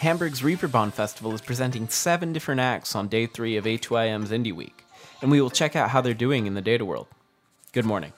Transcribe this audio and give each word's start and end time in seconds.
Hamburg's 0.00 0.40
Reeperbahn 0.40 0.94
Festival 0.94 1.34
is 1.34 1.42
presenting 1.42 1.86
seven 1.90 2.32
different 2.32 2.58
acts 2.58 2.94
on 2.94 3.06
day 3.06 3.26
three 3.26 3.58
of 3.58 3.66
A2IM's 3.66 4.30
Indie 4.30 4.50
Week, 4.50 4.86
and 5.20 5.30
we 5.30 5.42
will 5.42 5.50
check 5.50 5.76
out 5.76 5.90
how 5.90 6.00
they're 6.00 6.14
doing 6.14 6.46
in 6.46 6.54
the 6.54 6.62
data 6.62 6.86
world. 6.86 7.06
Good 7.72 7.84
morning. 7.84 8.14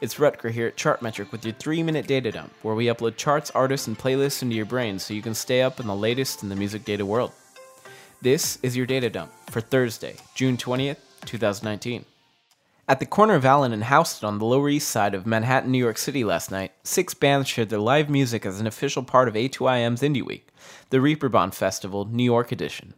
It's 0.00 0.14
Rutger 0.14 0.50
here 0.50 0.68
at 0.68 0.78
Chartmetric 0.78 1.30
with 1.30 1.44
your 1.44 1.52
three 1.52 1.82
minute 1.82 2.06
data 2.06 2.32
dump, 2.32 2.54
where 2.62 2.74
we 2.74 2.86
upload 2.86 3.18
charts, 3.18 3.50
artists, 3.50 3.86
and 3.86 3.98
playlists 3.98 4.40
into 4.40 4.56
your 4.56 4.64
brain 4.64 4.98
so 4.98 5.12
you 5.12 5.20
can 5.20 5.34
stay 5.34 5.60
up 5.60 5.78
in 5.78 5.86
the 5.86 5.94
latest 5.94 6.42
in 6.42 6.48
the 6.48 6.56
music 6.56 6.86
data 6.86 7.04
world. 7.04 7.32
This 8.22 8.58
is 8.62 8.74
your 8.74 8.86
data 8.86 9.10
dump 9.10 9.30
for 9.50 9.60
Thursday, 9.60 10.16
June 10.34 10.56
20th, 10.56 10.96
2019. 11.26 12.06
At 12.90 13.00
the 13.00 13.06
corner 13.06 13.34
of 13.34 13.44
Allen 13.44 13.74
and 13.74 13.84
Houston 13.84 14.26
on 14.26 14.38
the 14.38 14.46
Lower 14.46 14.70
East 14.70 14.88
Side 14.88 15.14
of 15.14 15.26
Manhattan, 15.26 15.70
New 15.70 15.76
York 15.76 15.98
City 15.98 16.24
last 16.24 16.50
night, 16.50 16.72
six 16.82 17.12
bands 17.12 17.46
shared 17.46 17.68
their 17.68 17.78
live 17.78 18.08
music 18.08 18.46
as 18.46 18.60
an 18.60 18.66
official 18.66 19.02
part 19.02 19.28
of 19.28 19.34
A2IM's 19.34 20.00
Indie 20.00 20.24
Week, 20.24 20.48
the 20.88 20.96
Reeperbahn 20.96 21.52
Festival 21.52 22.06
New 22.06 22.24
York 22.24 22.50
edition. 22.50 22.94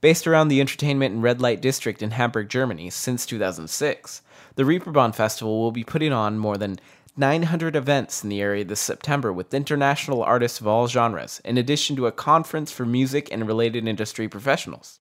Based 0.00 0.28
around 0.28 0.48
the 0.48 0.60
entertainment 0.60 1.14
and 1.14 1.22
red 1.24 1.40
light 1.40 1.60
district 1.60 2.00
in 2.00 2.12
Hamburg, 2.12 2.48
Germany 2.48 2.90
since 2.90 3.26
2006, 3.26 4.22
the 4.54 4.62
Reeperbahn 4.62 5.12
Festival 5.12 5.60
will 5.60 5.72
be 5.72 5.82
putting 5.82 6.12
on 6.12 6.38
more 6.38 6.56
than 6.56 6.78
900 7.16 7.74
events 7.74 8.22
in 8.22 8.30
the 8.30 8.40
area 8.40 8.64
this 8.64 8.78
September 8.78 9.32
with 9.32 9.52
international 9.52 10.22
artists 10.22 10.60
of 10.60 10.68
all 10.68 10.86
genres, 10.86 11.40
in 11.44 11.58
addition 11.58 11.96
to 11.96 12.06
a 12.06 12.12
conference 12.12 12.70
for 12.70 12.86
music 12.86 13.28
and 13.32 13.48
related 13.48 13.88
industry 13.88 14.28
professionals. 14.28 15.00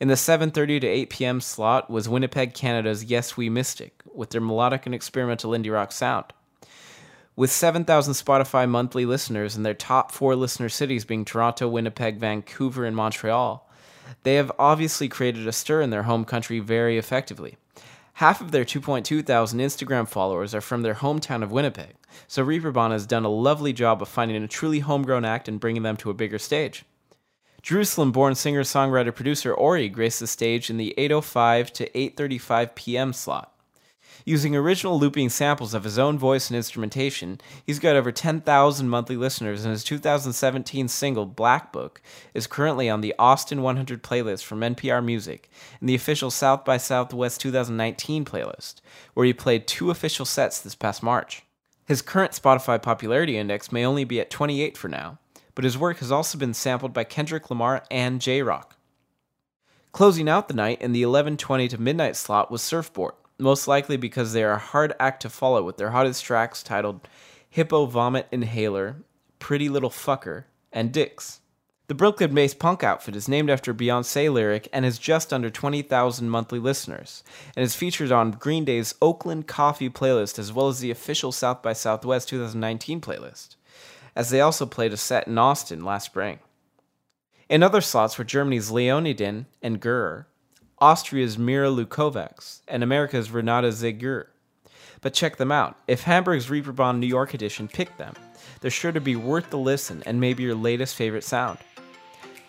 In 0.00 0.08
the 0.08 0.14
7:30 0.14 0.80
to 0.80 0.86
8 0.86 1.10
p.m. 1.10 1.40
slot 1.40 1.90
was 1.90 2.08
Winnipeg, 2.08 2.54
Canada's 2.54 3.04
Yes 3.04 3.36
We 3.36 3.48
Mystic, 3.48 4.02
with 4.14 4.30
their 4.30 4.40
melodic 4.40 4.86
and 4.86 4.94
experimental 4.94 5.50
indie 5.50 5.72
rock 5.72 5.90
sound. 5.90 6.26
With 7.34 7.52
7,000 7.52 8.14
Spotify 8.14 8.68
monthly 8.68 9.06
listeners 9.06 9.54
and 9.54 9.64
their 9.64 9.74
top 9.74 10.10
four 10.10 10.34
listener 10.34 10.68
cities 10.68 11.04
being 11.04 11.24
Toronto, 11.24 11.68
Winnipeg, 11.68 12.18
Vancouver, 12.18 12.84
and 12.84 12.96
Montreal, 12.96 13.68
they 14.22 14.34
have 14.34 14.50
obviously 14.58 15.08
created 15.08 15.46
a 15.46 15.52
stir 15.52 15.80
in 15.82 15.90
their 15.90 16.02
home 16.04 16.24
country 16.24 16.58
very 16.58 16.98
effectively. 16.98 17.56
Half 18.14 18.40
of 18.40 18.50
their 18.50 18.64
2.2 18.64 19.24
thousand 19.24 19.60
Instagram 19.60 20.08
followers 20.08 20.52
are 20.52 20.60
from 20.60 20.82
their 20.82 20.94
hometown 20.94 21.44
of 21.44 21.52
Winnipeg, 21.52 21.94
so 22.26 22.44
Reeperbahn 22.44 22.90
has 22.90 23.06
done 23.06 23.24
a 23.24 23.28
lovely 23.28 23.72
job 23.72 24.02
of 24.02 24.08
finding 24.08 24.42
a 24.42 24.48
truly 24.48 24.80
homegrown 24.80 25.24
act 25.24 25.46
and 25.46 25.60
bringing 25.60 25.82
them 25.84 25.96
to 25.98 26.10
a 26.10 26.14
bigger 26.14 26.38
stage. 26.38 26.84
Jerusalem 27.68 28.12
born 28.12 28.34
singer 28.34 28.62
songwriter 28.62 29.14
producer 29.14 29.52
Ori 29.52 29.90
graced 29.90 30.20
the 30.20 30.26
stage 30.26 30.70
in 30.70 30.78
the 30.78 30.94
8.05 30.96 31.70
to 31.72 31.90
8.35 31.90 32.74
p.m. 32.74 33.12
slot. 33.12 33.52
Using 34.24 34.56
original 34.56 34.98
looping 34.98 35.28
samples 35.28 35.74
of 35.74 35.84
his 35.84 35.98
own 35.98 36.18
voice 36.18 36.48
and 36.48 36.56
instrumentation, 36.56 37.38
he's 37.66 37.78
got 37.78 37.94
over 37.94 38.10
10,000 38.10 38.88
monthly 38.88 39.18
listeners, 39.18 39.66
and 39.66 39.72
his 39.72 39.84
2017 39.84 40.88
single, 40.88 41.26
Black 41.26 41.70
Book, 41.70 42.00
is 42.32 42.46
currently 42.46 42.88
on 42.88 43.02
the 43.02 43.14
Austin 43.18 43.60
100 43.60 44.02
playlist 44.02 44.44
from 44.44 44.60
NPR 44.60 45.04
Music 45.04 45.50
and 45.78 45.90
the 45.90 45.94
official 45.94 46.30
South 46.30 46.64
by 46.64 46.78
Southwest 46.78 47.38
2019 47.42 48.24
playlist, 48.24 48.76
where 49.12 49.26
he 49.26 49.34
played 49.34 49.66
two 49.66 49.90
official 49.90 50.24
sets 50.24 50.58
this 50.58 50.74
past 50.74 51.02
March. 51.02 51.42
His 51.84 52.00
current 52.00 52.32
Spotify 52.32 52.80
popularity 52.80 53.36
index 53.36 53.70
may 53.70 53.84
only 53.84 54.04
be 54.04 54.20
at 54.20 54.30
28 54.30 54.78
for 54.78 54.88
now, 54.88 55.18
but 55.58 55.64
his 55.64 55.76
work 55.76 55.98
has 55.98 56.12
also 56.12 56.38
been 56.38 56.54
sampled 56.54 56.92
by 56.92 57.02
Kendrick 57.02 57.50
Lamar 57.50 57.82
and 57.90 58.20
Jay 58.20 58.42
Rock. 58.42 58.76
Closing 59.90 60.28
out 60.28 60.46
the 60.46 60.54
night 60.54 60.80
in 60.80 60.92
the 60.92 61.02
11:20 61.02 61.66
to 61.70 61.80
midnight 61.80 62.14
slot 62.14 62.48
was 62.48 62.62
Surfbort, 62.62 63.14
most 63.40 63.66
likely 63.66 63.96
because 63.96 64.32
they 64.32 64.44
are 64.44 64.52
a 64.52 64.58
hard 64.58 64.94
act 65.00 65.20
to 65.22 65.28
follow 65.28 65.64
with 65.64 65.76
their 65.76 65.90
hottest 65.90 66.22
tracks 66.24 66.62
titled 66.62 67.08
Hippo 67.50 67.86
Vomit 67.86 68.28
Inhaler, 68.30 68.98
Pretty 69.40 69.68
Little 69.68 69.90
Fucker, 69.90 70.44
and 70.72 70.92
Dicks. 70.92 71.40
The 71.88 71.94
Brooklyn 71.94 72.36
based 72.36 72.60
punk 72.60 72.84
outfit 72.84 73.16
is 73.16 73.26
named 73.26 73.50
after 73.50 73.74
Beyonce 73.74 74.32
lyric 74.32 74.68
and 74.72 74.84
has 74.84 74.96
just 74.96 75.32
under 75.32 75.50
20,000 75.50 76.30
monthly 76.30 76.60
listeners, 76.60 77.24
and 77.56 77.64
is 77.64 77.74
featured 77.74 78.12
on 78.12 78.30
Green 78.30 78.64
Day's 78.64 78.94
Oakland 79.02 79.48
Coffee 79.48 79.90
playlist 79.90 80.38
as 80.38 80.52
well 80.52 80.68
as 80.68 80.78
the 80.78 80.92
official 80.92 81.32
South 81.32 81.62
by 81.62 81.72
Southwest 81.72 82.28
2019 82.28 83.00
playlist, 83.00 83.56
as 84.18 84.30
they 84.30 84.40
also 84.40 84.66
played 84.66 84.92
a 84.92 84.96
set 84.96 85.28
in 85.28 85.38
Austin 85.38 85.84
last 85.84 86.06
spring. 86.06 86.40
In 87.48 87.62
other 87.62 87.80
slots 87.80 88.18
were 88.18 88.24
Germany's 88.24 88.68
Leoniden 88.68 89.46
and 89.62 89.80
Gurr, 89.80 90.26
Austria's 90.80 91.38
Mira 91.38 91.70
Lu 91.70 91.86
Kovacs, 91.86 92.60
and 92.66 92.82
America's 92.82 93.30
Renata 93.30 93.68
Zeiguer. 93.68 94.26
But 95.00 95.14
check 95.14 95.36
them 95.36 95.52
out. 95.52 95.76
If 95.86 96.02
Hamburg's 96.02 96.48
Reeperbahn 96.48 96.98
New 96.98 97.06
York 97.06 97.32
edition 97.32 97.68
picked 97.68 97.96
them, 97.96 98.14
they're 98.60 98.72
sure 98.72 98.90
to 98.90 99.00
be 99.00 99.14
worth 99.14 99.50
the 99.50 99.56
listen 99.56 100.02
and 100.04 100.20
maybe 100.20 100.42
your 100.42 100.56
latest 100.56 100.96
favorite 100.96 101.22
sound. 101.22 101.58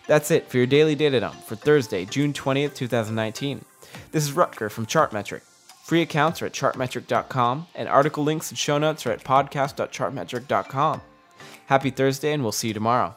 That's 0.08 0.32
it 0.32 0.48
for 0.48 0.56
your 0.56 0.66
daily 0.66 0.96
data 0.96 1.20
dump 1.20 1.40
for 1.44 1.54
Thursday, 1.54 2.04
June 2.04 2.32
20th, 2.32 2.74
2019. 2.74 3.64
This 4.10 4.24
is 4.24 4.32
Rutger 4.32 4.72
from 4.72 4.86
Chartmetric. 4.86 5.42
Free 5.84 6.02
accounts 6.02 6.42
are 6.42 6.46
at 6.46 6.52
chartmetric.com, 6.52 7.68
and 7.76 7.88
article 7.88 8.24
links 8.24 8.50
and 8.50 8.58
show 8.58 8.76
notes 8.76 9.06
are 9.06 9.12
at 9.12 9.22
podcast.chartmetric.com. 9.22 11.02
Happy 11.66 11.90
Thursday, 11.90 12.32
and 12.32 12.42
we'll 12.42 12.52
see 12.52 12.68
you 12.68 12.74
tomorrow. 12.74 13.14